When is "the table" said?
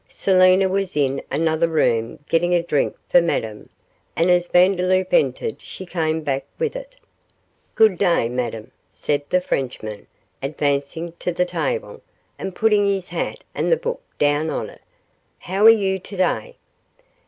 11.31-12.01